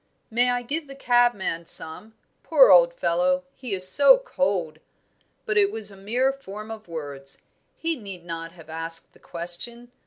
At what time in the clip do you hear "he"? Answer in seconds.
3.53-3.75, 7.77-7.95